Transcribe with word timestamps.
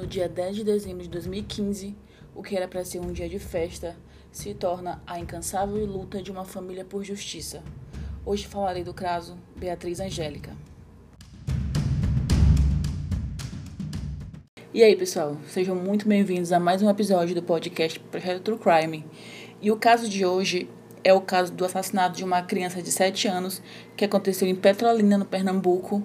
No 0.00 0.06
dia 0.06 0.30
10 0.30 0.56
de 0.56 0.64
dezembro 0.64 1.02
de 1.02 1.10
2015, 1.10 1.94
o 2.34 2.42
que 2.42 2.56
era 2.56 2.66
para 2.66 2.82
ser 2.86 3.00
um 3.00 3.12
dia 3.12 3.28
de 3.28 3.38
festa 3.38 3.94
se 4.32 4.54
torna 4.54 5.02
a 5.06 5.20
incansável 5.20 5.84
luta 5.84 6.22
de 6.22 6.30
uma 6.30 6.42
família 6.42 6.86
por 6.86 7.04
justiça. 7.04 7.62
Hoje 8.24 8.46
falarei 8.46 8.82
do 8.82 8.94
caso 8.94 9.36
Beatriz 9.54 10.00
Angélica. 10.00 10.56
E 14.72 14.82
aí, 14.82 14.96
pessoal, 14.96 15.36
sejam 15.46 15.76
muito 15.76 16.08
bem-vindos 16.08 16.50
a 16.50 16.58
mais 16.58 16.80
um 16.80 16.88
episódio 16.88 17.34
do 17.34 17.42
podcast 17.42 18.00
Projeto 18.00 18.40
True 18.40 18.58
Crime. 18.58 19.04
E 19.60 19.70
o 19.70 19.76
caso 19.76 20.08
de 20.08 20.24
hoje 20.24 20.66
é 21.04 21.12
o 21.12 21.20
caso 21.20 21.52
do 21.52 21.62
assassinato 21.62 22.16
de 22.16 22.24
uma 22.24 22.40
criança 22.40 22.80
de 22.80 22.90
7 22.90 23.28
anos 23.28 23.60
que 23.98 24.06
aconteceu 24.06 24.48
em 24.48 24.54
Petrolina, 24.54 25.18
no 25.18 25.26
Pernambuco, 25.26 26.02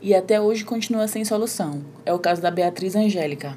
e 0.00 0.14
até 0.14 0.40
hoje 0.40 0.64
continua 0.64 1.08
sem 1.08 1.24
solução. 1.24 1.82
É 2.04 2.12
o 2.12 2.18
caso 2.18 2.40
da 2.40 2.50
Beatriz 2.50 2.94
Angélica. 2.94 3.56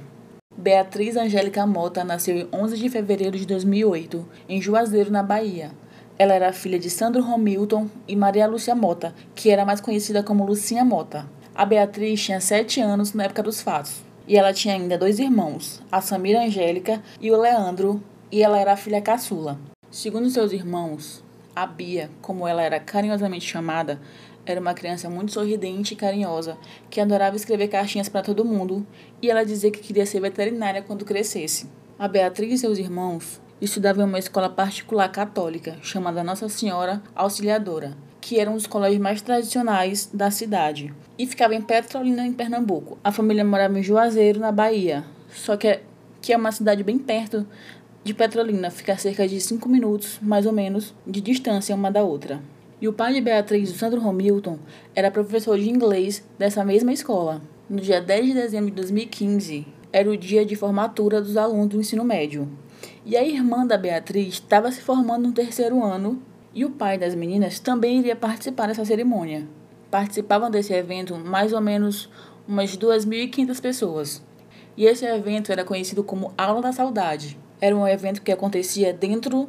Beatriz 0.57 1.16
Angélica 1.16 1.66
Mota 1.66 2.03
nasceu 2.03 2.38
em 2.38 2.48
11 2.53 2.77
de 2.77 2.89
fevereiro 2.89 3.38
de 3.38 3.45
2008, 3.45 4.27
em 4.49 4.62
Juazeiro, 4.62 5.12
na 5.12 5.23
Bahia. 5.23 5.71
Ela 6.20 6.34
era 6.34 6.53
filha 6.53 6.77
de 6.77 6.89
Sandro 6.89 7.21
Romilton 7.21 7.88
e 8.07 8.15
Maria 8.15 8.48
Lúcia 8.48 8.76
Mota, 8.76 9.15
que 9.34 9.49
era 9.49 9.65
mais 9.65 9.81
conhecida 9.81 10.21
como 10.21 10.45
Lucinha 10.45 10.85
Mota. 10.85 11.26
A 11.55 11.65
Beatriz 11.65 12.23
tinha 12.23 12.40
7 12.40 12.79
anos 12.79 13.13
na 13.13 13.23
época 13.23 13.41
dos 13.41 13.62
fatos. 13.62 14.03
E 14.27 14.38
ela 14.38 14.53
tinha 14.53 14.76
ainda 14.76 14.98
dois 14.98 15.20
irmãos, 15.20 15.81
a 15.91 15.99
Samira 15.99 16.43
Angélica 16.43 17.01
e 17.20 17.31
o 17.31 17.41
Leandro, 17.41 18.01
e 18.31 18.43
ela 18.43 18.59
era 18.59 18.77
filha 18.77 19.01
caçula. 19.01 19.59
Segundo 19.90 20.29
seus 20.29 20.53
irmãos, 20.53 21.23
a 21.55 21.65
Bia, 21.65 22.09
como 22.21 22.48
ela 22.48 22.62
era 22.62 22.79
carinhosamente 22.79 23.45
chamada, 23.45 23.99
era 24.45 24.59
uma 24.59 24.73
criança 24.73 25.09
muito 25.09 25.31
sorridente 25.31 25.93
e 25.93 25.97
carinhosa, 25.97 26.57
que 26.89 26.99
adorava 26.99 27.35
escrever 27.35 27.67
cartinhas 27.67 28.09
para 28.09 28.21
todo 28.21 28.45
mundo, 28.45 28.85
e 29.21 29.29
ela 29.29 29.45
dizia 29.45 29.71
que 29.71 29.79
queria 29.79 30.05
ser 30.05 30.20
veterinária 30.20 30.81
quando 30.81 31.05
crescesse. 31.05 31.70
A 31.98 32.07
Beatriz 32.07 32.53
e 32.53 32.57
seus 32.57 32.77
irmãos 32.77 33.41
estudavam 33.61 34.05
em 34.05 34.09
uma 34.09 34.20
escola 34.20 34.49
particular 34.49 35.09
católica, 35.09 35.77
chamada 35.81 36.23
Nossa 36.23 36.49
Senhora 36.49 37.01
Auxiliadora, 37.13 37.95
que 38.20 38.39
era 38.39 38.49
um 38.49 38.55
dos 38.55 38.67
colégios 38.67 39.01
mais 39.01 39.21
tradicionais 39.21 40.09
da 40.11 40.31
cidade, 40.31 40.93
e 41.17 41.27
ficava 41.27 41.53
em 41.53 41.61
Petrolina, 41.61 42.26
em 42.26 42.33
Pernambuco. 42.33 42.98
A 43.03 43.11
família 43.11 43.45
morava 43.45 43.77
em 43.77 43.83
Juazeiro, 43.83 44.39
na 44.39 44.51
Bahia, 44.51 45.05
só 45.33 45.55
que 45.55 45.67
é, 45.67 45.83
que 46.21 46.33
é 46.33 46.37
uma 46.37 46.51
cidade 46.51 46.83
bem 46.83 46.98
perto 46.98 47.45
de 48.03 48.15
Petrolina, 48.15 48.71
fica 48.71 48.93
a 48.93 48.98
cerca 48.98 49.27
de 49.27 49.39
5 49.39 49.70
minutos, 49.70 50.17
mais 50.21 50.48
ou 50.48 50.51
menos, 50.51 50.93
de 51.05 51.21
distância 51.21 51.76
uma 51.76 51.91
da 51.91 52.01
outra. 52.01 52.41
E 52.82 52.87
o 52.87 52.93
pai 52.93 53.13
de 53.13 53.21
Beatriz, 53.21 53.70
o 53.70 53.77
Sandro 53.77 54.01
Romilton, 54.01 54.57
era 54.96 55.12
professor 55.12 55.55
de 55.55 55.70
inglês 55.70 56.27
dessa 56.40 56.65
mesma 56.65 56.91
escola. 56.91 57.40
No 57.70 57.79
dia 57.79 58.01
10 58.01 58.26
de 58.26 58.34
dezembro 58.34 58.71
de 58.71 58.76
2015, 58.77 59.68
era 59.93 60.10
o 60.10 60.18
dia 60.18 60.43
de 60.43 60.55
formatura 60.55 61.21
dos 61.21 61.38
alunos 61.38 61.68
do 61.68 61.79
ensino 61.79 62.04
médio. 62.04 62.49
E 63.05 63.15
a 63.15 63.23
irmã 63.23 63.68
da 63.68 63.77
Beatriz 63.77 64.29
estava 64.29 64.72
se 64.72 64.81
formando 64.81 65.28
no 65.28 65.31
terceiro 65.31 65.84
ano 65.84 66.23
e 66.56 66.66
o 66.66 66.72
pai 66.72 66.97
das 66.97 67.13
meninas 67.13 67.59
também 67.59 68.00
iria 68.00 68.16
participar 68.16 68.66
dessa 68.66 68.84
cerimônia. 68.84 69.47
Participavam 69.91 70.50
desse 70.50 70.73
evento 70.73 71.16
mais 71.16 71.53
ou 71.53 71.62
menos 71.62 72.09
umas 72.47 72.75
2.500 72.75 73.62
pessoas. 73.62 74.25
E 74.75 74.85
esse 74.85 75.06
evento 75.06 75.51
era 75.51 75.63
conhecido 75.63 76.03
como 76.03 76.34
Aula 76.35 76.63
da 76.63 76.72
Saudade. 76.72 77.38
Era 77.59 77.75
um 77.75 77.88
evento 77.88 78.23
que 78.23 78.31
acontecia 78.31 78.91
dentro 78.91 79.47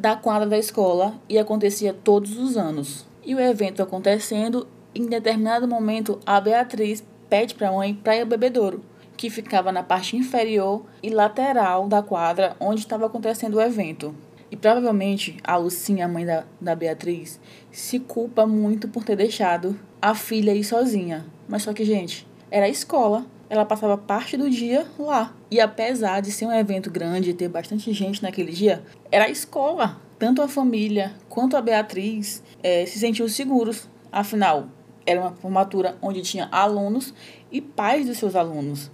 da 0.00 0.16
quadra 0.16 0.48
da 0.48 0.56
escola 0.56 1.20
e 1.28 1.38
acontecia 1.38 1.92
todos 1.92 2.38
os 2.38 2.56
anos. 2.56 3.06
E 3.22 3.34
o 3.34 3.40
evento 3.40 3.82
acontecendo, 3.82 4.66
em 4.94 5.04
determinado 5.04 5.68
momento, 5.68 6.18
a 6.24 6.40
Beatriz 6.40 7.04
pede 7.28 7.54
para 7.54 7.68
a 7.68 7.72
mãe 7.72 7.92
para 7.92 8.16
ir 8.16 8.22
ao 8.22 8.26
bebedouro, 8.26 8.82
que 9.14 9.28
ficava 9.28 9.70
na 9.70 9.82
parte 9.82 10.16
inferior 10.16 10.86
e 11.02 11.10
lateral 11.10 11.86
da 11.86 12.02
quadra 12.02 12.56
onde 12.58 12.80
estava 12.80 13.04
acontecendo 13.04 13.56
o 13.56 13.60
evento. 13.60 14.14
E 14.50 14.56
provavelmente 14.56 15.36
a 15.44 15.58
Lucinha, 15.58 16.06
a 16.06 16.08
mãe 16.08 16.24
da, 16.24 16.44
da 16.58 16.74
Beatriz, 16.74 17.38
se 17.70 18.00
culpa 18.00 18.46
muito 18.46 18.88
por 18.88 19.04
ter 19.04 19.16
deixado 19.16 19.78
a 20.00 20.14
filha 20.14 20.54
ir 20.54 20.64
sozinha. 20.64 21.26
Mas 21.46 21.64
só 21.64 21.74
que, 21.74 21.84
gente, 21.84 22.26
era 22.50 22.64
a 22.64 22.70
escola 22.70 23.26
ela 23.50 23.64
passava 23.64 23.98
parte 23.98 24.36
do 24.36 24.48
dia 24.48 24.86
lá. 24.96 25.34
E 25.50 25.60
apesar 25.60 26.20
de 26.20 26.30
ser 26.30 26.46
um 26.46 26.52
evento 26.52 26.88
grande 26.88 27.30
e 27.30 27.34
ter 27.34 27.48
bastante 27.48 27.92
gente 27.92 28.22
naquele 28.22 28.52
dia, 28.52 28.84
era 29.10 29.24
a 29.24 29.28
escola. 29.28 30.00
Tanto 30.20 30.40
a 30.40 30.46
família 30.46 31.14
quanto 31.28 31.56
a 31.56 31.60
Beatriz 31.60 32.44
é, 32.62 32.86
se 32.86 33.00
sentiam 33.00 33.26
seguros. 33.26 33.88
Afinal, 34.12 34.68
era 35.04 35.20
uma 35.20 35.32
formatura 35.32 35.96
onde 36.00 36.22
tinha 36.22 36.48
alunos 36.52 37.12
e 37.50 37.60
pais 37.60 38.06
dos 38.06 38.18
seus 38.18 38.36
alunos. 38.36 38.90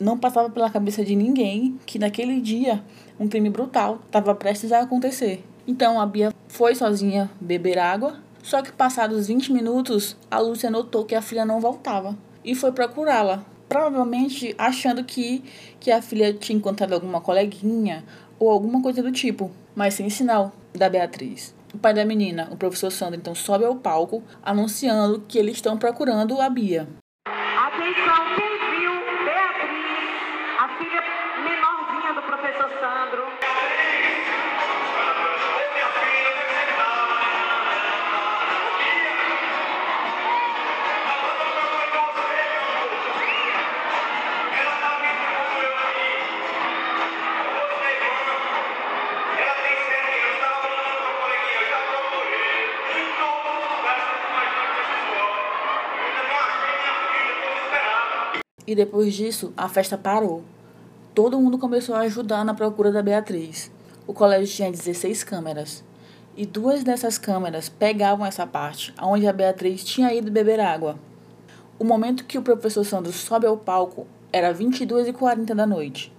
Não 0.00 0.18
passava 0.18 0.48
pela 0.48 0.70
cabeça 0.70 1.04
de 1.04 1.14
ninguém 1.14 1.78
que 1.84 1.98
naquele 1.98 2.40
dia 2.40 2.82
um 3.20 3.28
crime 3.28 3.50
brutal 3.50 4.00
estava 4.06 4.34
prestes 4.34 4.72
a 4.72 4.80
acontecer. 4.80 5.44
Então 5.66 6.00
a 6.00 6.06
Bia 6.06 6.32
foi 6.48 6.74
sozinha 6.74 7.30
beber 7.40 7.78
água, 7.78 8.16
só 8.42 8.62
que 8.62 8.72
passados 8.72 9.26
20 9.26 9.52
minutos 9.52 10.16
a 10.30 10.38
Lúcia 10.38 10.70
notou 10.70 11.04
que 11.04 11.14
a 11.14 11.22
filha 11.22 11.44
não 11.44 11.60
voltava 11.60 12.16
e 12.44 12.54
foi 12.54 12.72
procurá-la 12.72 13.44
provavelmente 13.68 14.54
achando 14.58 15.04
que, 15.04 15.42
que 15.80 15.90
a 15.90 16.02
filha 16.02 16.32
tinha 16.32 16.56
encontrado 16.56 16.92
alguma 16.92 17.20
coleguinha 17.20 18.04
ou 18.38 18.50
alguma 18.50 18.82
coisa 18.82 19.02
do 19.02 19.12
tipo, 19.12 19.50
mas 19.74 19.94
sem 19.94 20.08
sinal 20.10 20.52
da 20.72 20.88
Beatriz. 20.88 21.54
O 21.72 21.78
pai 21.78 21.92
da 21.92 22.04
menina, 22.04 22.48
o 22.52 22.56
professor 22.56 22.90
Sandro, 22.90 23.16
então 23.16 23.34
sobe 23.34 23.64
ao 23.64 23.74
palco 23.76 24.22
anunciando 24.42 25.24
que 25.26 25.38
eles 25.38 25.56
estão 25.56 25.76
procurando 25.76 26.40
a 26.40 26.48
Bia. 26.48 26.88
Atenção, 27.26 28.43
E 58.74 58.76
depois 58.76 59.14
disso, 59.14 59.52
a 59.56 59.68
festa 59.68 59.96
parou. 59.96 60.42
Todo 61.14 61.38
mundo 61.38 61.58
começou 61.58 61.94
a 61.94 62.00
ajudar 62.00 62.44
na 62.44 62.54
procura 62.54 62.90
da 62.90 63.00
Beatriz. 63.00 63.70
O 64.04 64.12
colégio 64.12 64.52
tinha 64.52 64.68
16 64.68 65.22
câmeras. 65.22 65.84
E 66.36 66.44
duas 66.44 66.82
dessas 66.82 67.16
câmeras 67.16 67.68
pegavam 67.68 68.26
essa 68.26 68.44
parte, 68.44 68.92
onde 69.00 69.28
a 69.28 69.32
Beatriz 69.32 69.84
tinha 69.84 70.12
ido 70.12 70.28
beber 70.28 70.58
água. 70.58 70.96
O 71.78 71.84
momento 71.84 72.24
que 72.24 72.36
o 72.36 72.42
professor 72.42 72.82
Sandro 72.82 73.12
sobe 73.12 73.46
ao 73.46 73.56
palco 73.56 74.08
era 74.32 74.52
22h40 74.52 75.54
da 75.54 75.68
noite. 75.68 76.12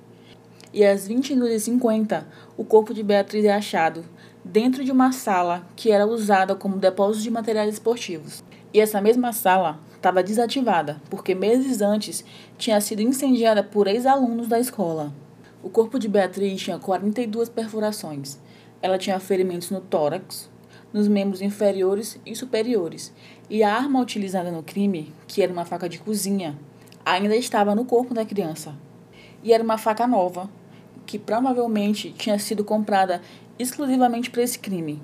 E 0.74 0.86
às 0.86 1.10
22h50, 1.10 2.24
o 2.56 2.64
corpo 2.64 2.94
de 2.94 3.04
Beatriz 3.04 3.44
é 3.44 3.54
achado 3.54 4.06
dentro 4.46 4.82
de 4.82 4.94
uma 4.94 5.12
sala 5.12 5.68
que 5.76 5.92
era 5.92 6.08
usada 6.08 6.56
como 6.56 6.78
depósito 6.78 7.24
de 7.24 7.32
materiais 7.32 7.74
esportivos. 7.74 8.46
E 8.74 8.80
essa 8.80 9.02
mesma 9.02 9.34
sala 9.34 9.78
estava 9.96 10.24
desativada, 10.24 11.02
porque 11.10 11.34
meses 11.34 11.82
antes 11.82 12.24
tinha 12.58 12.80
sido 12.80 13.02
incendiada 13.02 13.64
por 13.64 13.88
ex-alunos 13.88 14.48
da 14.48 14.60
escola. 14.60 15.14
O 15.64 15.70
corpo 15.70 15.98
de 15.98 16.08
Beatriz 16.08 16.62
tinha 16.62 16.78
42 16.78 17.50
perfurações. 17.50 18.40
Ela 18.82 18.98
tinha 18.98 19.20
ferimentos 19.20 19.72
no 19.72 19.82
tórax, 19.82 20.50
nos 20.94 21.08
membros 21.08 21.42
inferiores 21.42 22.20
e 22.26 22.36
superiores, 22.36 23.12
e 23.50 23.64
a 23.64 23.76
arma 23.76 24.00
utilizada 24.00 24.52
no 24.52 24.64
crime, 24.64 25.12
que 25.28 25.42
era 25.42 25.52
uma 25.52 25.66
faca 25.66 25.90
de 25.90 26.00
cozinha, 26.00 26.58
ainda 27.04 27.36
estava 27.36 27.76
no 27.76 27.84
corpo 27.84 28.14
da 28.14 28.26
criança. 28.26 28.74
E 29.44 29.52
era 29.54 29.64
uma 29.64 29.78
faca 29.78 30.08
nova, 30.08 30.50
que 31.06 31.20
provavelmente 31.20 32.12
tinha 32.12 32.40
sido 32.40 32.64
comprada 32.64 33.22
exclusivamente 33.60 34.30
para 34.30 34.44
esse 34.44 34.58
crime. 34.58 35.02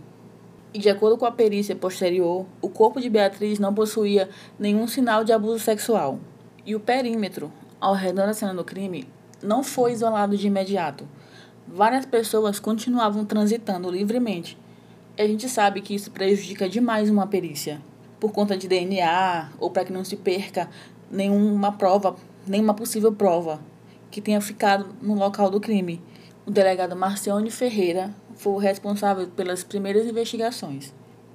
E 0.73 0.79
de 0.79 0.89
acordo 0.89 1.17
com 1.17 1.25
a 1.25 1.31
perícia 1.31 1.75
posterior, 1.75 2.45
o 2.61 2.69
corpo 2.69 3.01
de 3.01 3.09
Beatriz 3.09 3.59
não 3.59 3.73
possuía 3.73 4.29
nenhum 4.57 4.87
sinal 4.87 5.23
de 5.23 5.33
abuso 5.33 5.59
sexual. 5.59 6.19
E 6.65 6.75
o 6.75 6.79
perímetro 6.79 7.51
ao 7.79 7.93
redor 7.93 8.27
da 8.27 8.33
cena 8.33 8.53
do 8.53 8.63
crime 8.63 9.07
não 9.43 9.63
foi 9.63 9.91
isolado 9.91 10.37
de 10.37 10.47
imediato. 10.47 11.05
Várias 11.67 12.05
pessoas 12.05 12.59
continuavam 12.59 13.25
transitando 13.25 13.91
livremente. 13.91 14.57
E 15.17 15.21
a 15.21 15.27
gente 15.27 15.49
sabe 15.49 15.81
que 15.81 15.93
isso 15.93 16.09
prejudica 16.09 16.69
demais 16.69 17.09
uma 17.09 17.27
perícia, 17.27 17.81
por 18.17 18.31
conta 18.31 18.55
de 18.55 18.67
DNA 18.67 19.49
ou 19.59 19.69
para 19.69 19.83
que 19.83 19.91
não 19.91 20.05
se 20.05 20.15
perca 20.15 20.69
nenhuma 21.09 21.73
prova, 21.73 22.15
nenhuma 22.47 22.73
possível 22.73 23.11
prova 23.11 23.59
que 24.09 24.21
tenha 24.21 24.39
ficado 24.39 24.87
no 25.01 25.15
local 25.15 25.49
do 25.49 25.59
crime. 25.59 26.01
O 26.45 26.51
delegado 26.51 26.95
Marcione 26.95 27.51
Ferreira 27.51 28.13
foi 28.41 28.53
o 28.53 28.57
responsável 28.57 29.27
pelas 29.27 29.63
primeiras 29.63 30.07
investigações. 30.07 30.91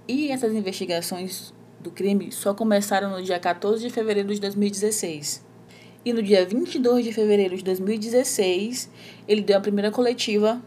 E 0.08 0.28
essas 0.28 0.52
investigações 0.52 1.54
do 1.78 1.88
crime 1.88 2.32
só 2.32 2.52
começaram 2.52 3.10
no 3.10 3.22
dia 3.22 3.38
14 3.38 3.80
de 3.80 3.90
fevereiro 3.90 4.34
de 4.34 4.40
2016. 4.40 5.44
E 6.04 6.12
no 6.12 6.20
dia 6.20 6.44
22 6.44 7.04
de 7.04 7.12
fevereiro 7.12 7.56
de 7.56 7.62
2016, 7.62 8.90
ele 9.28 9.40
deu 9.40 9.56
a 9.56 9.60
primeira 9.60 9.92
coletiva 9.92 10.60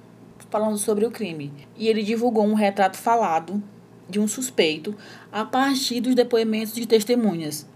falando 0.49 0.77
sobre 0.77 1.05
o 1.05 1.11
crime. 1.11 1.51
E 1.75 1.89
ele 1.89 2.03
divulgou 2.03 2.45
um 2.45 2.53
retrato 2.53 2.95
falado 2.95 3.61
de 4.07 4.17
um 4.17 4.27
suspeito 4.27 4.95
a 5.33 5.43
partir 5.43 5.99
dos 5.99 6.15
depoimentos 6.15 6.73
de 6.73 6.87
testemunhas, 6.87 7.67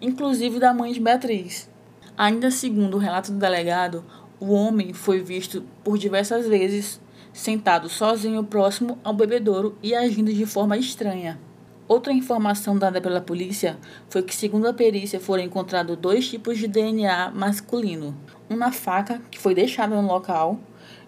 inclusive 0.00 0.60
da 0.60 0.72
mãe 0.72 0.92
de 0.92 1.00
Beatriz. 1.00 1.68
Ainda 2.16 2.52
segundo 2.52 2.94
o 2.94 3.00
relato 3.00 3.32
do 3.32 3.38
delegado, 3.38 4.04
o 4.38 4.52
homem 4.52 4.92
foi 4.92 5.20
visto 5.20 5.64
por 5.82 5.98
diversas 5.98 6.46
vezes 6.46 7.00
sentado 7.36 7.86
sozinho 7.90 8.42
próximo 8.42 8.98
ao 9.04 9.12
bebedouro 9.12 9.76
e 9.82 9.94
agindo 9.94 10.32
de 10.32 10.46
forma 10.46 10.78
estranha. 10.78 11.38
Outra 11.86 12.10
informação 12.10 12.78
dada 12.78 12.98
pela 12.98 13.20
polícia 13.20 13.78
foi 14.08 14.22
que, 14.22 14.34
segundo 14.34 14.66
a 14.66 14.72
perícia, 14.72 15.20
foram 15.20 15.42
encontrados 15.42 15.98
dois 15.98 16.26
tipos 16.26 16.56
de 16.56 16.66
DNA 16.66 17.30
masculino: 17.32 18.16
um 18.48 18.56
na 18.56 18.72
faca, 18.72 19.20
que 19.30 19.38
foi 19.38 19.54
deixada 19.54 20.00
no 20.00 20.08
local, 20.08 20.58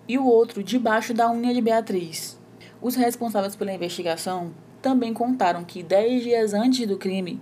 e 0.07 0.19
o 0.19 0.27
outro 0.27 0.63
debaixo 0.63 1.15
da 1.15 1.31
unha 1.31 1.55
de 1.55 1.63
Beatriz. 1.63 2.39
Os 2.81 2.95
responsáveis 2.95 3.57
pela 3.57 3.73
investigação 3.73 4.53
também 4.83 5.15
contaram 5.15 5.65
que, 5.65 5.83
dez 5.83 6.23
dias 6.23 6.53
antes 6.53 6.87
do 6.87 6.99
crime, 6.99 7.41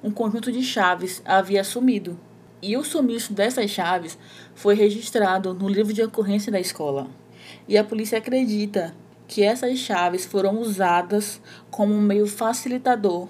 um 0.00 0.12
conjunto 0.12 0.52
de 0.52 0.62
chaves 0.62 1.20
havia 1.24 1.64
sumido, 1.64 2.18
e 2.62 2.76
o 2.76 2.84
sumiço 2.84 3.32
dessas 3.32 3.68
chaves 3.68 4.16
foi 4.54 4.76
registrado 4.76 5.52
no 5.52 5.68
livro 5.68 5.92
de 5.92 6.04
ocorrência 6.04 6.52
da 6.52 6.60
escola. 6.60 7.08
E 7.66 7.76
a 7.76 7.84
polícia 7.84 8.18
acredita 8.18 8.94
que 9.26 9.42
essas 9.42 9.78
chaves 9.78 10.24
foram 10.24 10.58
usadas 10.58 11.40
como 11.70 11.92
um 11.92 12.00
meio 12.00 12.26
facilitador 12.26 13.28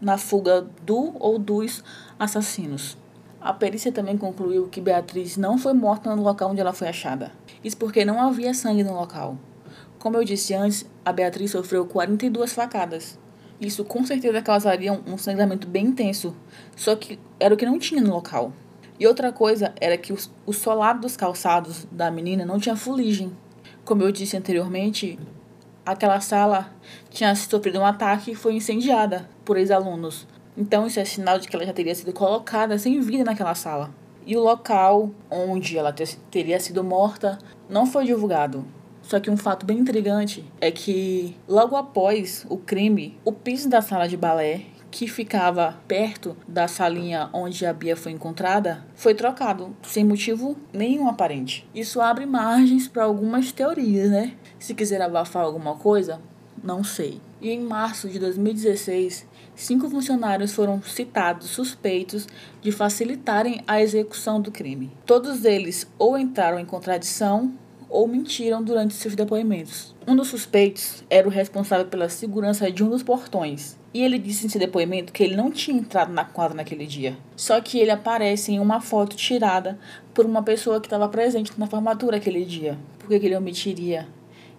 na 0.00 0.16
fuga 0.16 0.66
do 0.84 1.12
ou 1.18 1.38
dos 1.38 1.82
assassinos. 2.18 2.96
A 3.40 3.52
perícia 3.52 3.90
também 3.90 4.16
concluiu 4.16 4.68
que 4.68 4.80
Beatriz 4.80 5.36
não 5.36 5.58
foi 5.58 5.72
morta 5.72 6.14
no 6.14 6.22
local 6.22 6.50
onde 6.50 6.60
ela 6.60 6.72
foi 6.72 6.88
achada. 6.88 7.32
Isso 7.64 7.76
porque 7.76 8.04
não 8.04 8.20
havia 8.20 8.54
sangue 8.54 8.84
no 8.84 8.94
local. 8.94 9.36
Como 9.98 10.16
eu 10.16 10.24
disse 10.24 10.54
antes, 10.54 10.86
a 11.04 11.12
Beatriz 11.12 11.50
sofreu 11.50 11.86
42 11.86 12.52
facadas. 12.52 13.18
Isso 13.60 13.84
com 13.84 14.04
certeza 14.04 14.40
causaria 14.40 14.92
um 14.92 15.18
sangramento 15.18 15.66
bem 15.66 15.86
intenso, 15.86 16.34
só 16.74 16.96
que 16.96 17.18
era 17.38 17.52
o 17.52 17.56
que 17.56 17.66
não 17.66 17.78
tinha 17.78 18.00
no 18.00 18.10
local. 18.10 18.52
E 18.98 19.06
outra 19.06 19.32
coisa 19.32 19.74
era 19.80 19.96
que 19.96 20.14
o 20.46 20.52
solado 20.52 21.00
dos 21.00 21.16
calçados 21.16 21.86
da 21.90 22.10
menina 22.10 22.44
não 22.44 22.58
tinha 22.58 22.76
fuligem. 22.76 23.32
Como 23.90 24.04
eu 24.04 24.12
disse 24.12 24.36
anteriormente, 24.36 25.18
aquela 25.84 26.20
sala 26.20 26.72
tinha 27.10 27.34
sofrido 27.34 27.80
um 27.80 27.84
ataque 27.84 28.30
e 28.30 28.34
foi 28.36 28.54
incendiada 28.54 29.28
por 29.44 29.56
ex-alunos. 29.56 30.28
Então 30.56 30.86
isso 30.86 31.00
é 31.00 31.04
sinal 31.04 31.40
de 31.40 31.48
que 31.48 31.56
ela 31.56 31.66
já 31.66 31.72
teria 31.72 31.92
sido 31.92 32.12
colocada 32.12 32.78
sem 32.78 33.00
vida 33.00 33.24
naquela 33.24 33.52
sala. 33.52 33.90
E 34.24 34.36
o 34.36 34.40
local 34.40 35.10
onde 35.28 35.76
ela 35.76 35.92
teria 36.30 36.60
sido 36.60 36.84
morta 36.84 37.36
não 37.68 37.84
foi 37.84 38.04
divulgado. 38.04 38.64
Só 39.02 39.18
que 39.18 39.28
um 39.28 39.36
fato 39.36 39.66
bem 39.66 39.78
intrigante 39.78 40.44
é 40.60 40.70
que 40.70 41.36
logo 41.48 41.74
após 41.74 42.46
o 42.48 42.56
crime, 42.56 43.18
o 43.24 43.32
piso 43.32 43.68
da 43.68 43.82
sala 43.82 44.06
de 44.06 44.16
balé 44.16 44.66
que 44.90 45.06
ficava 45.06 45.78
perto 45.86 46.36
da 46.46 46.66
salinha 46.66 47.30
onde 47.32 47.64
a 47.64 47.72
Bia 47.72 47.96
foi 47.96 48.12
encontrada 48.12 48.84
foi 48.94 49.14
trocado, 49.14 49.74
sem 49.82 50.04
motivo 50.04 50.56
nenhum 50.72 51.08
aparente. 51.08 51.68
Isso 51.74 52.00
abre 52.00 52.26
margens 52.26 52.88
para 52.88 53.04
algumas 53.04 53.52
teorias, 53.52 54.10
né? 54.10 54.34
Se 54.58 54.74
quiser 54.74 55.00
abafar 55.00 55.44
alguma 55.44 55.76
coisa, 55.76 56.20
não 56.62 56.84
sei. 56.84 57.20
E 57.40 57.50
em 57.50 57.60
março 57.60 58.08
de 58.08 58.18
2016, 58.18 59.26
cinco 59.54 59.88
funcionários 59.88 60.52
foram 60.52 60.82
citados 60.82 61.48
suspeitos 61.48 62.26
de 62.60 62.70
facilitarem 62.70 63.62
a 63.66 63.80
execução 63.80 64.40
do 64.40 64.50
crime. 64.50 64.92
Todos 65.06 65.44
eles 65.44 65.90
ou 65.98 66.18
entraram 66.18 66.58
em 66.58 66.66
contradição 66.66 67.54
ou 67.90 68.06
mentiram 68.06 68.62
durante 68.62 68.94
seus 68.94 69.16
depoimentos. 69.16 69.94
Um 70.06 70.14
dos 70.14 70.28
suspeitos 70.28 71.04
era 71.10 71.26
o 71.26 71.30
responsável 71.30 71.86
pela 71.86 72.08
segurança 72.08 72.70
de 72.70 72.84
um 72.84 72.88
dos 72.88 73.02
portões. 73.02 73.76
E 73.92 74.02
ele 74.02 74.18
disse 74.18 74.46
em 74.46 74.48
seu 74.48 74.60
depoimento 74.60 75.12
que 75.12 75.22
ele 75.22 75.34
não 75.34 75.50
tinha 75.50 75.76
entrado 75.76 76.12
na 76.12 76.24
quadra 76.24 76.56
naquele 76.56 76.86
dia. 76.86 77.16
Só 77.34 77.60
que 77.60 77.78
ele 77.78 77.90
aparece 77.90 78.52
em 78.52 78.60
uma 78.60 78.80
foto 78.80 79.16
tirada 79.16 79.76
por 80.14 80.24
uma 80.24 80.42
pessoa 80.42 80.80
que 80.80 80.86
estava 80.86 81.08
presente 81.08 81.52
na 81.58 81.66
formatura 81.66 82.18
aquele 82.18 82.44
dia. 82.44 82.78
Por 82.98 83.08
que, 83.08 83.18
que 83.18 83.26
ele 83.26 83.36
omitiria 83.36 84.06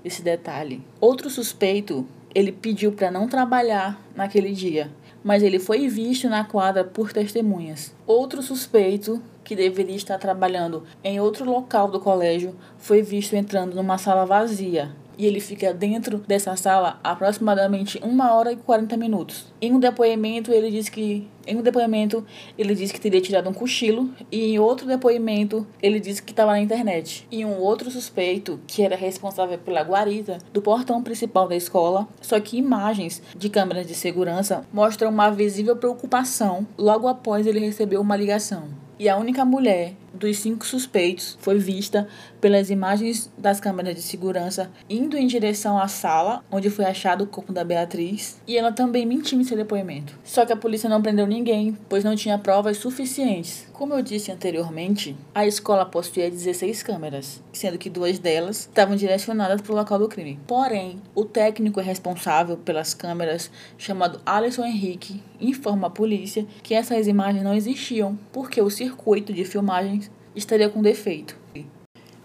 esse 0.03 0.21
detalhe? 0.21 0.83
Outro 0.99 1.29
suspeito, 1.29 2.05
ele 2.35 2.51
pediu 2.51 2.91
para 2.91 3.09
não 3.09 3.27
trabalhar 3.29 4.01
naquele 4.13 4.51
dia, 4.51 4.91
mas 5.23 5.41
ele 5.41 5.59
foi 5.59 5.87
visto 5.87 6.27
na 6.27 6.43
quadra 6.43 6.83
por 6.83 7.13
testemunhas. 7.13 7.95
Outro 8.05 8.41
suspeito 8.41 9.21
que 9.43 9.55
deveria 9.55 9.95
estar 9.95 10.17
trabalhando 10.17 10.83
em 11.03 11.19
outro 11.19 11.45
local 11.45 11.89
do 11.89 11.99
colégio, 11.99 12.55
foi 12.77 13.01
visto 13.01 13.35
entrando 13.35 13.75
numa 13.75 13.97
sala 13.97 14.25
vazia. 14.25 14.91
E 15.17 15.25
ele 15.25 15.39
fica 15.39 15.73
dentro 15.73 16.17
dessa 16.19 16.55
sala 16.55 16.99
aproximadamente 17.03 17.99
uma 18.01 18.33
hora 18.33 18.51
e 18.51 18.55
40 18.55 18.97
minutos. 18.97 19.45
Em 19.61 19.71
um 19.71 19.79
depoimento, 19.79 20.51
ele 20.51 20.71
diz 20.71 20.89
que 20.89 21.27
em 21.45 21.57
um 21.57 21.61
depoimento, 21.61 22.25
ele 22.57 22.75
disse 22.75 22.93
que 22.93 23.01
teria 23.01 23.19
tirado 23.19 23.49
um 23.49 23.53
cochilo, 23.53 24.09
e 24.31 24.53
em 24.53 24.59
outro 24.59 24.87
depoimento, 24.87 25.65
ele 25.81 25.99
disse 25.99 26.21
que 26.21 26.31
estava 26.31 26.51
na 26.51 26.59
internet. 26.59 27.27
E 27.31 27.43
um 27.43 27.57
outro 27.59 27.89
suspeito, 27.89 28.59
que 28.67 28.83
era 28.83 28.95
responsável 28.95 29.57
pela 29.57 29.81
guarita 29.81 30.37
do 30.53 30.61
portão 30.61 31.01
principal 31.01 31.47
da 31.47 31.55
escola, 31.55 32.07
só 32.21 32.39
que 32.39 32.57
imagens 32.57 33.21
de 33.35 33.49
câmeras 33.49 33.87
de 33.87 33.95
segurança 33.95 34.65
mostram 34.71 35.09
uma 35.09 35.29
visível 35.29 35.75
preocupação 35.75 36.65
logo 36.77 37.07
após 37.07 37.47
ele 37.47 37.59
receber 37.59 37.97
uma 37.97 38.15
ligação 38.15 38.80
e 39.01 39.09
a 39.09 39.17
única 39.17 39.43
mulher 39.43 39.95
dos 40.13 40.37
cinco 40.37 40.65
suspeitos 40.65 41.37
foi 41.39 41.57
vista 41.57 42.07
pelas 42.39 42.69
imagens 42.69 43.31
das 43.37 43.59
câmeras 43.59 43.95
de 43.95 44.01
segurança 44.01 44.71
indo 44.89 45.17
em 45.17 45.27
direção 45.27 45.79
à 45.79 45.87
sala 45.87 46.43
onde 46.51 46.69
foi 46.69 46.85
achado 46.85 47.23
o 47.23 47.27
corpo 47.27 47.53
da 47.53 47.63
Beatriz 47.63 48.41
e 48.47 48.57
ela 48.57 48.71
também 48.71 49.05
mentiu 49.05 49.39
em 49.39 49.43
seu 49.43 49.57
depoimento. 49.57 50.17
Só 50.23 50.45
que 50.45 50.53
a 50.53 50.57
polícia 50.57 50.89
não 50.89 51.01
prendeu 51.01 51.27
ninguém, 51.27 51.77
pois 51.87 52.03
não 52.03 52.15
tinha 52.15 52.37
provas 52.37 52.77
suficientes. 52.77 53.69
Como 53.73 53.93
eu 53.93 54.01
disse 54.01 54.31
anteriormente, 54.31 55.15
a 55.33 55.45
escola 55.45 55.85
possuía 55.85 56.29
16 56.29 56.83
câmeras, 56.83 57.41
sendo 57.51 57.77
que 57.77 57.89
duas 57.89 58.19
delas 58.19 58.59
estavam 58.59 58.95
direcionadas 58.95 59.61
para 59.61 59.73
o 59.73 59.75
local 59.75 59.97
do 59.97 60.07
crime. 60.07 60.39
Porém, 60.45 61.01
o 61.15 61.25
técnico 61.25 61.79
responsável 61.79 62.57
pelas 62.57 62.93
câmeras, 62.93 63.49
chamado 63.77 64.21
Alisson 64.25 64.65
Henrique, 64.65 65.21
informa 65.39 65.87
a 65.87 65.89
polícia 65.89 66.45
que 66.61 66.75
essas 66.75 67.07
imagens 67.07 67.43
não 67.43 67.55
existiam 67.55 68.17
porque 68.31 68.61
o 68.61 68.69
circuito 68.69 69.33
de 69.33 69.43
filmagens 69.43 70.00
estaria 70.35 70.69
com 70.69 70.81
defeito. 70.81 71.35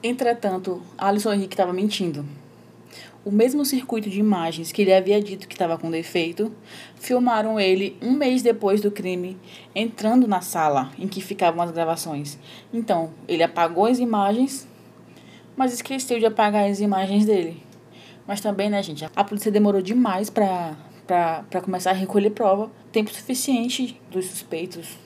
Entretanto, 0.02 0.82
Alisson 0.96 1.32
Henrique 1.32 1.54
estava 1.54 1.72
mentindo. 1.72 2.24
O 3.24 3.30
mesmo 3.32 3.64
circuito 3.64 4.08
de 4.08 4.20
imagens 4.20 4.70
que 4.70 4.82
ele 4.82 4.92
havia 4.92 5.20
dito 5.20 5.48
que 5.48 5.54
estava 5.54 5.76
com 5.76 5.90
defeito, 5.90 6.52
filmaram 6.94 7.58
ele 7.58 7.96
um 8.00 8.12
mês 8.12 8.40
depois 8.40 8.80
do 8.80 8.90
crime, 8.90 9.36
entrando 9.74 10.28
na 10.28 10.40
sala 10.40 10.92
em 10.96 11.08
que 11.08 11.20
ficavam 11.20 11.60
as 11.60 11.72
gravações. 11.72 12.38
Então, 12.72 13.10
ele 13.26 13.42
apagou 13.42 13.86
as 13.86 13.98
imagens, 13.98 14.68
mas 15.56 15.72
esqueceu 15.72 16.20
de 16.20 16.26
apagar 16.26 16.70
as 16.70 16.78
imagens 16.78 17.26
dele. 17.26 17.60
Mas 18.28 18.40
também, 18.40 18.70
né, 18.70 18.80
gente, 18.80 19.04
a 19.04 19.24
polícia 19.24 19.50
demorou 19.50 19.82
demais 19.82 20.30
para 20.30 20.76
começar 21.64 21.90
a 21.90 21.94
recolher 21.94 22.30
prova, 22.30 22.70
tempo 22.92 23.12
suficiente 23.12 24.00
dos 24.08 24.26
suspeitos 24.26 25.05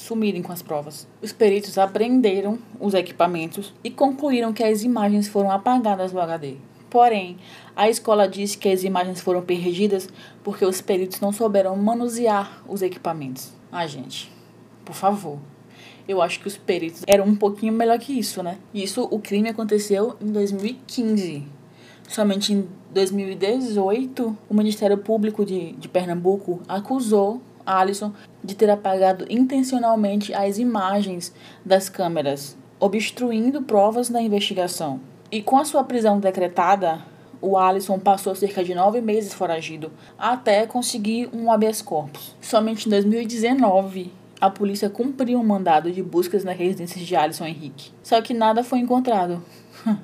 sumirem 0.00 0.42
com 0.42 0.52
as 0.52 0.62
provas. 0.62 1.06
Os 1.22 1.32
peritos 1.32 1.78
apreenderam 1.78 2.58
os 2.80 2.94
equipamentos 2.94 3.72
e 3.84 3.90
concluíram 3.90 4.52
que 4.52 4.64
as 4.64 4.82
imagens 4.82 5.28
foram 5.28 5.50
apagadas 5.50 6.10
do 6.12 6.20
HD. 6.20 6.56
Porém, 6.88 7.36
a 7.76 7.88
escola 7.88 8.26
disse 8.26 8.58
que 8.58 8.68
as 8.68 8.82
imagens 8.82 9.20
foram 9.20 9.42
perdidas 9.42 10.08
porque 10.42 10.64
os 10.64 10.80
peritos 10.80 11.20
não 11.20 11.32
souberam 11.32 11.76
manusear 11.76 12.62
os 12.66 12.82
equipamentos. 12.82 13.52
Ah, 13.70 13.86
gente, 13.86 14.30
por 14.84 14.94
favor. 14.94 15.38
Eu 16.08 16.20
acho 16.20 16.40
que 16.40 16.48
os 16.48 16.56
peritos 16.56 17.04
eram 17.06 17.26
um 17.26 17.36
pouquinho 17.36 17.72
melhor 17.72 17.98
que 17.98 18.18
isso, 18.18 18.42
né? 18.42 18.58
Isso, 18.74 19.06
o 19.10 19.20
crime 19.20 19.48
aconteceu 19.48 20.16
em 20.20 20.32
2015. 20.32 21.46
Somente 22.08 22.52
em 22.52 22.68
2018, 22.92 24.36
o 24.48 24.54
Ministério 24.54 24.98
Público 24.98 25.44
de, 25.44 25.72
de 25.72 25.88
Pernambuco 25.88 26.60
acusou 26.66 27.40
Alisson 27.64 28.12
de 28.42 28.54
ter 28.54 28.70
apagado 28.70 29.26
intencionalmente 29.28 30.32
as 30.34 30.58
imagens 30.58 31.32
das 31.64 31.88
câmeras, 31.88 32.56
obstruindo 32.78 33.62
provas 33.62 34.08
da 34.08 34.20
investigação. 34.20 35.00
E 35.30 35.42
com 35.42 35.58
a 35.58 35.64
sua 35.64 35.84
prisão 35.84 36.18
decretada, 36.18 37.00
o 37.40 37.56
Alisson 37.56 37.98
passou 37.98 38.34
cerca 38.34 38.62
de 38.62 38.74
nove 38.74 39.00
meses 39.00 39.32
foragido, 39.32 39.92
até 40.18 40.66
conseguir 40.66 41.28
um 41.32 41.50
habeas 41.50 41.80
corpus. 41.80 42.36
Somente 42.40 42.86
em 42.86 42.90
2019, 42.90 44.12
a 44.40 44.50
polícia 44.50 44.88
cumpriu 44.88 45.38
um 45.38 45.44
mandado 45.44 45.92
de 45.92 46.02
buscas 46.02 46.44
na 46.44 46.52
residência 46.52 47.00
de 47.00 47.16
Alisson 47.16 47.46
Henrique. 47.46 47.92
Só 48.02 48.20
que 48.20 48.34
nada 48.34 48.64
foi 48.64 48.78
encontrado. 48.78 49.42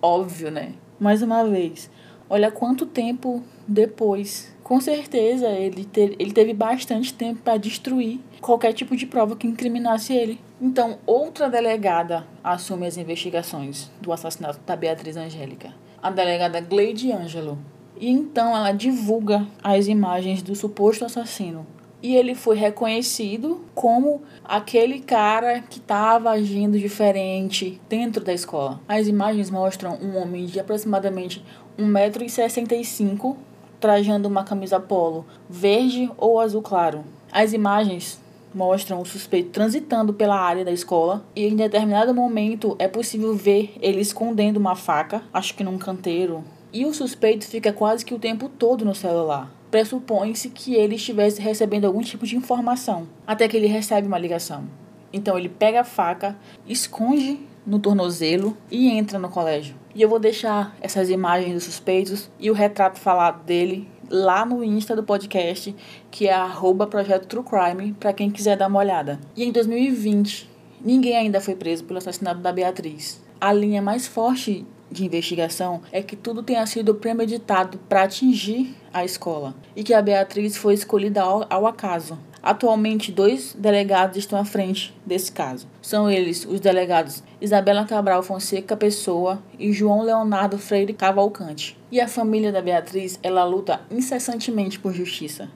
Óbvio, 0.00 0.50
né? 0.50 0.72
Mais 0.98 1.22
uma 1.22 1.44
vez, 1.44 1.90
Olha 2.32 2.48
quanto 2.48 2.86
tempo 2.86 3.42
depois. 3.66 4.54
Com 4.62 4.80
certeza 4.80 5.48
ele, 5.48 5.84
te, 5.84 6.16
ele 6.16 6.30
teve 6.30 6.54
bastante 6.54 7.12
tempo 7.12 7.40
para 7.42 7.58
destruir 7.58 8.20
qualquer 8.40 8.72
tipo 8.72 8.96
de 8.96 9.04
prova 9.04 9.34
que 9.34 9.48
incriminasse 9.48 10.12
ele. 10.14 10.40
Então, 10.60 10.98
outra 11.04 11.50
delegada 11.50 12.24
assume 12.44 12.86
as 12.86 12.96
investigações 12.96 13.90
do 14.00 14.12
assassinato 14.12 14.60
da 14.64 14.76
Beatriz 14.76 15.16
Angélica, 15.16 15.74
a 16.00 16.08
delegada 16.08 16.60
Gleide 16.60 17.10
Ângelo. 17.10 17.58
E 17.98 18.08
então 18.08 18.56
ela 18.56 18.70
divulga 18.70 19.44
as 19.60 19.88
imagens 19.88 20.40
do 20.40 20.54
suposto 20.54 21.04
assassino. 21.04 21.66
E 22.02 22.16
ele 22.16 22.34
foi 22.34 22.56
reconhecido 22.56 23.62
como 23.74 24.22
aquele 24.42 25.00
cara 25.00 25.60
que 25.60 25.78
estava 25.78 26.30
agindo 26.30 26.78
diferente 26.78 27.78
dentro 27.90 28.24
da 28.24 28.32
escola. 28.32 28.80
As 28.88 29.06
imagens 29.06 29.50
mostram 29.50 29.98
um 30.00 30.16
homem 30.16 30.46
de 30.46 30.58
aproximadamente 30.58 31.44
1,65m 31.80 33.36
trajando 33.80 34.28
uma 34.28 34.44
camisa 34.44 34.78
polo 34.78 35.24
verde 35.48 36.10
ou 36.18 36.38
azul 36.38 36.62
claro. 36.62 37.02
As 37.32 37.52
imagens 37.52 38.20
mostram 38.54 39.00
o 39.00 39.06
suspeito 39.06 39.50
transitando 39.50 40.12
pela 40.12 40.38
área 40.38 40.64
da 40.64 40.72
escola 40.72 41.24
e 41.34 41.46
em 41.46 41.56
determinado 41.56 42.14
momento 42.14 42.76
é 42.78 42.88
possível 42.88 43.34
ver 43.34 43.72
ele 43.80 44.00
escondendo 44.00 44.58
uma 44.58 44.76
faca, 44.76 45.22
acho 45.32 45.54
que 45.54 45.64
num 45.64 45.78
canteiro 45.78 46.44
e 46.72 46.84
o 46.84 46.94
suspeito 46.94 47.46
fica 47.46 47.72
quase 47.72 48.04
que 48.04 48.14
o 48.14 48.18
tempo 48.18 48.48
todo 48.48 48.84
no 48.84 48.94
celular. 48.94 49.52
Pressupõe-se 49.70 50.50
que 50.50 50.74
ele 50.74 50.96
estivesse 50.96 51.40
recebendo 51.40 51.84
algum 51.84 52.00
tipo 52.00 52.26
de 52.26 52.36
informação, 52.36 53.08
até 53.26 53.46
que 53.48 53.56
ele 53.56 53.66
recebe 53.66 54.06
uma 54.06 54.18
ligação. 54.18 54.64
Então 55.12 55.38
ele 55.38 55.48
pega 55.48 55.80
a 55.80 55.84
faca, 55.84 56.36
esconde 56.66 57.40
no 57.70 57.78
tornozelo 57.78 58.56
e 58.68 58.90
entra 58.90 59.16
no 59.16 59.28
colégio. 59.28 59.76
E 59.94 60.02
eu 60.02 60.08
vou 60.08 60.18
deixar 60.18 60.76
essas 60.80 61.08
imagens 61.08 61.54
dos 61.54 61.64
suspeitos 61.64 62.28
e 62.38 62.50
o 62.50 62.54
retrato 62.54 62.98
falado 62.98 63.44
dele 63.44 63.88
lá 64.10 64.44
no 64.44 64.64
Insta 64.64 64.96
do 64.96 65.04
podcast, 65.04 65.74
que 66.10 66.26
é 66.26 66.34
arroba 66.34 66.88
Projeto 66.88 67.28
True 67.28 67.44
Crime, 67.44 67.92
para 67.92 68.12
quem 68.12 68.28
quiser 68.28 68.56
dar 68.56 68.66
uma 68.66 68.80
olhada. 68.80 69.20
E 69.36 69.44
em 69.44 69.52
2020, 69.52 70.50
ninguém 70.84 71.16
ainda 71.16 71.40
foi 71.40 71.54
preso 71.54 71.84
pelo 71.84 71.98
assassinato 71.98 72.40
da 72.40 72.52
Beatriz. 72.52 73.22
A 73.40 73.52
linha 73.52 73.80
mais 73.80 74.04
forte 74.04 74.66
de 74.90 75.06
investigação 75.06 75.80
é 75.92 76.02
que 76.02 76.16
tudo 76.16 76.42
tenha 76.42 76.66
sido 76.66 76.96
premeditado 76.96 77.78
para 77.88 78.02
atingir 78.02 78.74
a 78.92 79.04
escola 79.04 79.54
e 79.76 79.84
que 79.84 79.94
a 79.94 80.02
Beatriz 80.02 80.56
foi 80.56 80.74
escolhida 80.74 81.22
ao, 81.22 81.46
ao 81.48 81.66
acaso. 81.68 82.18
Atualmente, 82.42 83.12
dois 83.12 83.54
delegados 83.58 84.16
estão 84.16 84.38
à 84.38 84.44
frente 84.44 84.94
desse 85.04 85.30
caso. 85.30 85.66
São 85.82 86.10
eles 86.10 86.46
os 86.46 86.60
delegados 86.60 87.22
Isabela 87.40 87.84
Cabral 87.84 88.22
Fonseca 88.22 88.76
Pessoa 88.76 89.42
e 89.58 89.72
João 89.72 90.02
Leonardo 90.02 90.58
Freire 90.58 90.94
Cavalcante. 90.94 91.78
E 91.90 92.00
a 92.00 92.08
família 92.08 92.50
da 92.50 92.62
Beatriz, 92.62 93.18
ela 93.22 93.44
luta 93.44 93.80
incessantemente 93.90 94.78
por 94.78 94.92
justiça. 94.94 95.50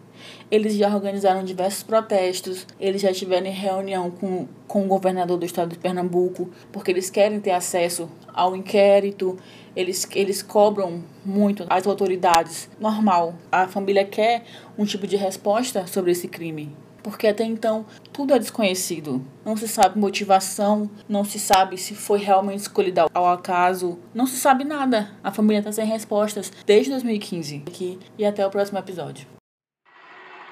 Eles 0.50 0.74
já 0.74 0.94
organizaram 0.94 1.42
diversos 1.42 1.82
protestos, 1.82 2.66
eles 2.78 3.02
já 3.02 3.12
tiveram 3.12 3.50
reunião 3.50 4.10
com, 4.10 4.46
com 4.66 4.84
o 4.84 4.88
governador 4.88 5.38
do 5.38 5.44
estado 5.44 5.70
de 5.70 5.78
Pernambuco, 5.78 6.50
porque 6.72 6.90
eles 6.90 7.10
querem 7.10 7.40
ter 7.40 7.50
acesso 7.50 8.08
ao 8.32 8.54
inquérito, 8.54 9.38
eles, 9.76 10.08
eles 10.12 10.42
cobram 10.42 11.02
muito 11.24 11.64
as 11.68 11.86
autoridades. 11.86 12.68
Normal, 12.78 13.34
a 13.50 13.66
família 13.68 14.04
quer 14.04 14.44
um 14.76 14.84
tipo 14.84 15.06
de 15.06 15.16
resposta 15.16 15.86
sobre 15.86 16.12
esse 16.12 16.28
crime. 16.28 16.74
Porque 17.02 17.26
até 17.26 17.44
então 17.44 17.84
tudo 18.12 18.32
é 18.32 18.38
desconhecido. 18.38 19.22
Não 19.44 19.56
se 19.58 19.68
sabe 19.68 19.98
motivação, 19.98 20.90
não 21.06 21.22
se 21.22 21.38
sabe 21.38 21.76
se 21.76 21.94
foi 21.94 22.18
realmente 22.18 22.60
escolhida 22.60 23.04
ao 23.12 23.28
acaso, 23.28 23.98
não 24.14 24.26
se 24.26 24.36
sabe 24.36 24.64
nada. 24.64 25.10
A 25.22 25.30
família 25.30 25.58
está 25.58 25.70
sem 25.70 25.84
respostas 25.84 26.50
desde 26.64 26.90
2015. 26.92 27.64
Aqui, 27.66 27.98
e 28.16 28.24
até 28.24 28.46
o 28.46 28.50
próximo 28.50 28.78
episódio. 28.78 29.26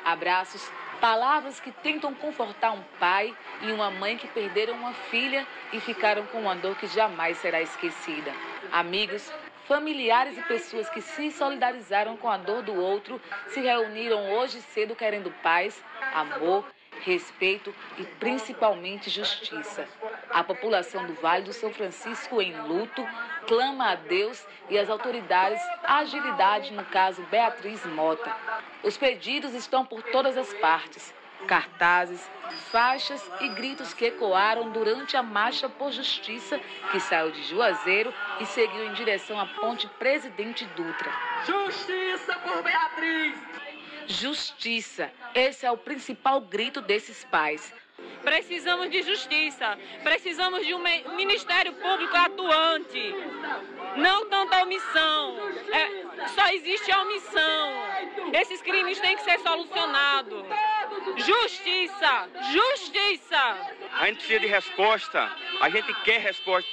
Abraços, 0.04 0.60
palavras 1.02 1.58
que 1.58 1.72
tentam 1.72 2.14
confortar 2.14 2.70
um 2.70 2.82
pai 3.00 3.36
e 3.60 3.72
uma 3.72 3.90
mãe 3.90 4.16
que 4.16 4.28
perderam 4.28 4.74
uma 4.74 4.94
filha 5.10 5.44
e 5.72 5.80
ficaram 5.80 6.24
com 6.26 6.42
uma 6.42 6.54
dor 6.54 6.76
que 6.76 6.86
jamais 6.86 7.38
será 7.38 7.60
esquecida. 7.60 8.32
Amigos, 8.70 9.28
familiares 9.66 10.38
e 10.38 10.42
pessoas 10.42 10.88
que 10.90 11.00
se 11.00 11.32
solidarizaram 11.32 12.16
com 12.16 12.30
a 12.30 12.36
dor 12.36 12.62
do 12.62 12.80
outro 12.80 13.20
se 13.48 13.60
reuniram 13.60 14.30
hoje 14.30 14.60
cedo 14.60 14.94
querendo 14.94 15.32
paz, 15.42 15.82
amor 16.14 16.64
respeito 17.04 17.74
e 17.98 18.04
principalmente 18.04 19.10
justiça. 19.10 19.88
A 20.30 20.42
população 20.42 21.06
do 21.06 21.14
Vale 21.14 21.44
do 21.44 21.52
São 21.52 21.72
Francisco, 21.72 22.40
em 22.40 22.56
luto, 22.62 23.06
clama 23.46 23.90
a 23.90 23.94
Deus 23.94 24.46
e 24.68 24.78
às 24.78 24.88
autoridades 24.88 25.60
agilidade 25.82 26.72
no 26.72 26.84
caso 26.84 27.22
Beatriz 27.30 27.84
Mota. 27.86 28.34
Os 28.82 28.96
pedidos 28.96 29.54
estão 29.54 29.84
por 29.84 30.02
todas 30.02 30.36
as 30.36 30.52
partes. 30.54 31.14
Cartazes, 31.46 32.30
faixas 32.70 33.28
e 33.40 33.48
gritos 33.48 33.92
que 33.92 34.06
ecoaram 34.06 34.70
durante 34.70 35.16
a 35.16 35.22
marcha 35.24 35.68
por 35.68 35.90
justiça 35.90 36.60
que 36.92 37.00
saiu 37.00 37.32
de 37.32 37.42
Juazeiro 37.42 38.14
e 38.38 38.46
seguiu 38.46 38.86
em 38.86 38.92
direção 38.92 39.40
à 39.40 39.46
ponte 39.46 39.88
Presidente 39.98 40.64
Dutra. 40.76 41.10
Justiça 41.44 42.34
por 42.38 42.62
Beatriz! 42.62 43.61
Justiça. 44.06 45.10
Esse 45.34 45.66
é 45.66 45.70
o 45.70 45.76
principal 45.76 46.40
grito 46.40 46.80
desses 46.80 47.24
pais. 47.24 47.72
Precisamos 48.22 48.88
de 48.90 49.02
justiça, 49.02 49.76
precisamos 50.04 50.64
de 50.64 50.74
um 50.74 50.78
Ministério 51.16 51.72
Público 51.72 52.16
atuante, 52.16 53.14
não 53.96 54.28
tanta 54.28 54.62
omissão. 54.62 55.36
É, 55.72 56.28
só 56.28 56.48
existe 56.52 56.90
a 56.92 57.02
omissão. 57.02 57.72
Esses 58.32 58.62
crimes 58.62 59.00
têm 59.00 59.16
que 59.16 59.24
ser 59.24 59.40
solucionados. 59.40 60.44
Justiça, 61.16 62.28
justiça. 62.52 63.56
A 63.98 64.06
gente 64.06 64.18
precisa 64.18 64.40
de 64.40 64.46
resposta, 64.46 65.36
a 65.60 65.68
gente 65.68 65.92
quer 66.02 66.20
resposta. 66.20 66.70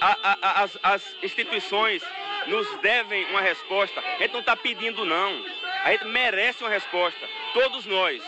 A, 0.00 0.16
a, 0.22 0.62
as, 0.62 0.78
as 0.82 1.16
instituições 1.22 2.02
nos 2.46 2.68
devem 2.80 3.24
uma 3.26 3.40
resposta. 3.40 4.00
A 4.00 4.18
gente 4.18 4.32
não 4.32 4.40
está 4.40 4.56
pedindo, 4.56 5.04
não. 5.04 5.44
A 5.84 5.90
gente 5.90 6.04
merece 6.04 6.62
uma 6.62 6.70
resposta, 6.70 7.26
todos 7.52 7.84
nós. 7.86 8.22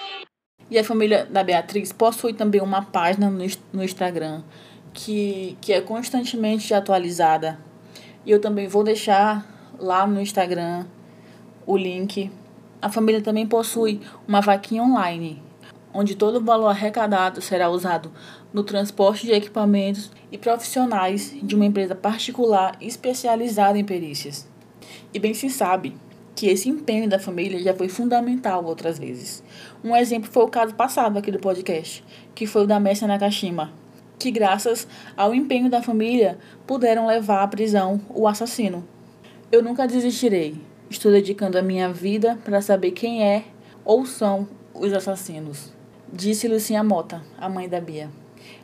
E 0.69 0.77
a 0.77 0.83
família 0.83 1.25
da 1.25 1.45
Beatriz 1.45 1.93
possui 1.93 2.35
também 2.35 2.61
uma 2.61 2.83
página 2.83 3.31
no, 3.31 3.47
no 3.73 3.85
Instagram 3.85 4.43
que, 4.93 5.57
que 5.61 5.73
é 5.73 5.81
constantemente 5.81 6.75
atualizada. 6.75 7.61
E 8.27 8.33
eu 8.33 8.41
também 8.41 8.67
vou 8.67 8.83
deixar 8.83 9.47
lá 9.79 10.05
no 10.05 10.21
Instagram 10.21 10.85
o 11.65 11.77
link. 11.77 12.29
A 12.83 12.91
família 12.91 13.23
também 13.23 13.47
possui 13.47 14.01
uma 14.27 14.41
vaquinha 14.41 14.83
online, 14.83 15.41
onde 15.93 16.17
todo 16.17 16.39
o 16.39 16.45
valor 16.45 16.67
arrecadado 16.67 17.41
será 17.41 17.71
usado 17.71 18.11
no 18.53 18.65
transporte 18.65 19.27
de 19.27 19.33
equipamentos 19.33 20.11
e 20.33 20.37
profissionais 20.37 21.33
de 21.41 21.55
uma 21.55 21.67
empresa 21.67 21.95
particular 21.95 22.77
especializada 22.81 23.79
em 23.79 23.85
perícias. 23.85 24.49
E 25.13 25.21
bem 25.21 25.33
se 25.33 25.49
sabe 25.49 25.97
que 26.35 26.49
esse 26.49 26.69
empenho 26.69 27.09
da 27.09 27.19
família 27.19 27.63
já 27.63 27.75
foi 27.75 27.89
fundamental 27.89 28.65
outras 28.65 28.99
vezes. 28.99 29.43
Um 29.83 29.95
exemplo 29.95 30.31
foi 30.31 30.45
o 30.45 30.49
caso 30.49 30.75
passado 30.75 31.19
aqui 31.19 31.31
do 31.31 31.39
podcast, 31.39 32.05
que 32.35 32.47
foi 32.47 32.65
o 32.65 32.67
da 32.67 32.81
Messia 32.81 33.07
Nakashima, 33.07 33.73
que 34.19 34.31
graças 34.31 34.87
ao 35.17 35.35
empenho 35.35 35.71
da 35.71 35.83
família 35.83 36.39
puderam 36.67 37.07
levar 37.07 37.43
à 37.43 37.49
prisão 37.49 38.01
o 38.09 38.27
assassino. 38.27 38.87
Eu 39.53 39.63
nunca 39.63 39.87
desistirei. 39.87 40.57
Estou 40.91 41.11
dedicando 41.11 41.59
a 41.59 41.63
minha 41.63 41.89
vida 41.93 42.39
para 42.45 42.61
saber 42.61 42.91
quem 42.91 43.25
é 43.25 43.45
ou 43.85 44.05
são 44.05 44.49
os 44.75 44.93
assassinos, 44.93 45.73
disse 46.13 46.49
Lucinha 46.49 46.83
Mota, 46.83 47.23
a 47.39 47.49
mãe 47.49 47.69
da 47.69 47.81
Bia. 47.81 48.11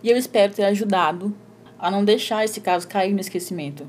E 0.03 0.11
eu 0.11 0.17
espero 0.17 0.53
ter 0.53 0.65
ajudado 0.65 1.35
a 1.79 1.91
não 1.91 2.05
deixar 2.05 2.45
esse 2.45 2.61
caso 2.61 2.89
cair 2.89 3.12
no 3.12 3.21
esquecimento. 3.21 3.87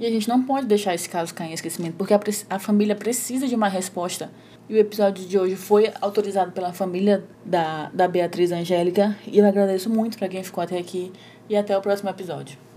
E 0.00 0.06
a 0.06 0.10
gente 0.10 0.26
não 0.26 0.42
pode 0.42 0.66
deixar 0.66 0.94
esse 0.94 1.06
caso 1.06 1.34
cair 1.34 1.50
em 1.50 1.52
esquecimento, 1.52 1.94
porque 1.98 2.14
a, 2.14 2.20
a 2.48 2.58
família 2.58 2.96
precisa 2.96 3.46
de 3.46 3.54
uma 3.54 3.68
resposta. 3.68 4.30
E 4.66 4.74
o 4.74 4.78
episódio 4.78 5.26
de 5.26 5.38
hoje 5.38 5.56
foi 5.56 5.92
autorizado 6.00 6.52
pela 6.52 6.72
família 6.72 7.22
da, 7.44 7.90
da 7.92 8.08
Beatriz 8.08 8.50
Angélica. 8.50 9.14
E 9.26 9.38
eu 9.38 9.46
agradeço 9.46 9.90
muito 9.90 10.16
para 10.16 10.28
quem 10.28 10.42
ficou 10.42 10.64
até 10.64 10.78
aqui. 10.78 11.12
E 11.50 11.56
até 11.56 11.76
o 11.76 11.82
próximo 11.82 12.08
episódio. 12.08 12.69